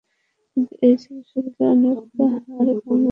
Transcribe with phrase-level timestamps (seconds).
[0.57, 1.97] কিন্তু এই ছেলের শরীরের অনেক
[2.47, 3.09] হাড় ভাংগা।